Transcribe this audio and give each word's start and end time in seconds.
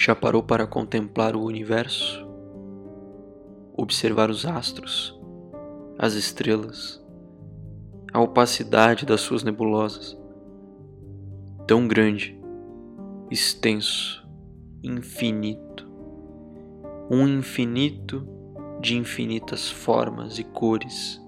Já 0.00 0.14
parou 0.14 0.44
para 0.44 0.64
contemplar 0.64 1.34
o 1.34 1.42
universo? 1.42 2.24
Observar 3.76 4.30
os 4.30 4.46
astros, 4.46 5.20
as 5.98 6.14
estrelas, 6.14 7.04
a 8.12 8.20
opacidade 8.20 9.04
das 9.04 9.20
suas 9.20 9.42
nebulosas? 9.42 10.16
Tão 11.66 11.88
grande, 11.88 12.40
extenso, 13.28 14.24
infinito. 14.84 15.87
Um 17.10 17.26
infinito 17.26 18.26
de 18.80 18.96
infinitas 18.96 19.70
formas 19.70 20.38
e 20.38 20.44
cores. 20.44 21.20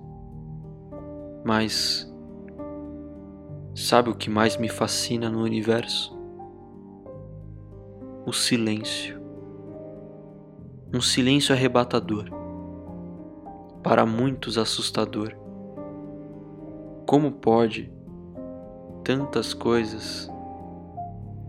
Mas 1.45 2.13
sabe 3.75 4.11
o 4.11 4.15
que 4.15 4.29
mais 4.29 4.57
me 4.57 4.69
fascina 4.69 5.31
no 5.31 5.43
universo? 5.43 6.21
o 8.27 8.33
silêncio. 8.33 9.21
Um 10.95 11.01
silêncio 11.01 11.55
arrebatador, 11.55 12.27
para 13.83 14.05
muitos 14.05 14.59
assustador. 14.59 15.35
Como 17.07 17.33
pode 17.33 17.93
tantas 19.03 19.55
coisas 19.55 20.31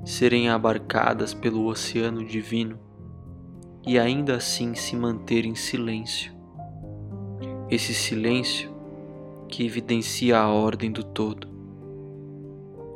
serem 0.03 0.49
abarcadas 0.49 1.33
pelo 1.33 1.65
oceano 1.65 2.25
divino 2.25 2.79
e 3.85 3.97
ainda 3.97 4.35
assim 4.35 4.75
se 4.75 4.95
manter 4.95 5.45
em 5.45 5.55
silêncio? 5.55 6.33
Esse 7.69 7.93
silêncio 7.93 8.71
que 9.47 9.65
evidencia 9.65 10.39
a 10.39 10.47
ordem 10.47 10.91
do 10.91 11.03
todo, 11.03 11.47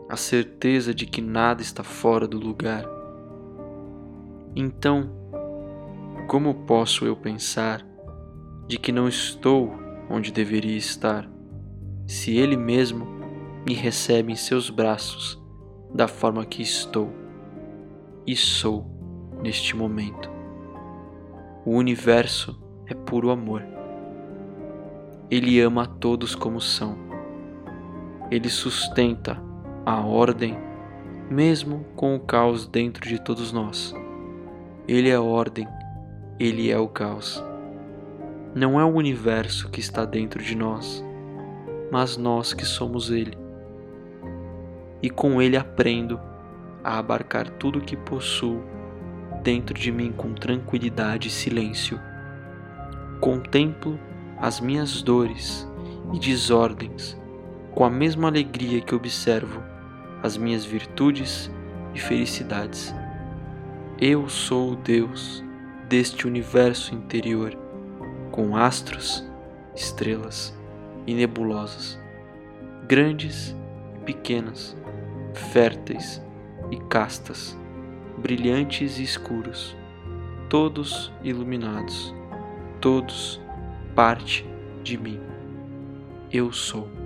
a 0.10 0.16
certeza 0.16 0.94
de 0.94 1.06
que 1.06 1.22
nada 1.22 1.62
está 1.62 1.84
fora 1.84 2.28
do 2.28 2.38
lugar 2.38 2.96
então, 4.56 5.10
como 6.30 6.54
posso 6.54 7.06
eu 7.06 7.14
pensar 7.14 7.86
de 8.68 8.80
que 8.80 8.90
não 8.90 9.10
estou 9.10 9.76
onde 10.10 10.32
deveria 10.32 10.78
estar, 10.78 11.30
se 12.08 12.38
Ele 12.38 12.56
mesmo 12.56 13.06
me 13.68 13.74
recebe 13.74 14.32
em 14.32 14.36
seus 14.36 14.70
braços 14.70 15.44
da 15.94 16.08
forma 16.08 16.46
que 16.46 16.62
estou 16.62 17.12
e 18.26 18.34
sou 18.34 18.90
neste 19.44 19.76
momento? 19.76 20.35
O 21.66 21.72
universo 21.72 22.56
é 22.86 22.94
puro 22.94 23.32
amor. 23.32 23.66
Ele 25.32 25.60
ama 25.60 25.82
a 25.82 25.88
todos 25.88 26.36
como 26.36 26.62
são. 26.62 26.96
Ele 28.30 28.50
sustenta 28.50 29.42
a 29.84 30.00
ordem, 30.00 30.56
mesmo 31.28 31.84
com 31.96 32.16
o 32.16 32.20
caos 32.20 32.68
dentro 32.68 33.10
de 33.10 33.20
todos 33.20 33.52
nós. 33.52 33.96
Ele 34.88 35.10
é 35.10 35.20
ordem, 35.20 35.68
ele 36.40 36.70
é 36.70 36.78
o 36.78 36.88
caos. 36.88 37.44
Não 38.54 38.80
é 38.80 38.86
o 38.86 38.94
universo 38.94 39.68
que 39.72 39.80
está 39.80 40.06
dentro 40.06 40.44
de 40.44 40.56
nós, 40.56 41.04
mas 41.92 42.16
nós 42.16 42.54
que 42.54 42.64
somos 42.64 43.10
ele. 43.10 43.36
E 45.02 45.10
com 45.10 45.42
ele 45.42 45.58
aprendo 45.58 46.20
a 46.84 47.00
abarcar 47.00 47.50
tudo 47.50 47.80
o 47.80 47.82
que 47.82 47.98
possuo 47.98 48.62
dentro 49.46 49.76
de 49.76 49.92
mim 49.92 50.12
com 50.12 50.34
tranquilidade 50.34 51.28
e 51.28 51.32
silêncio. 51.32 52.02
Contemplo 53.22 54.00
as 54.40 54.60
minhas 54.60 55.04
dores 55.04 55.70
e 56.12 56.20
desordens 56.20 57.16
com 57.72 57.86
a 57.86 57.90
mesma 57.90 58.28
alegria 58.28 58.82
que 58.82 58.96
observo 58.96 59.62
as 60.24 60.36
minhas 60.36 60.66
virtudes 60.66 61.52
e 61.94 62.00
felicidades. 62.00 62.94
Eu 64.02 64.28
sou 64.28 64.72
o 64.72 64.76
Deus 64.76 65.44
deste 65.88 66.26
universo 66.26 66.96
interior, 66.96 67.56
com 68.32 68.58
astros, 68.58 69.24
estrelas 69.76 70.58
e 71.06 71.14
nebulosas, 71.14 72.00
grandes 72.88 73.56
e 73.96 74.00
pequenas, 74.06 74.76
férteis 75.54 76.20
e 76.72 76.78
castas, 76.88 77.56
brilhantes 78.18 78.98
e 78.98 79.04
escuros, 79.04 79.76
todos 80.50 81.12
iluminados, 81.24 82.14
todos 82.80 83.42
parte 83.96 84.46
de 84.84 84.98
mim. 84.98 85.20
Eu 86.32 86.52
sou. 86.52 87.05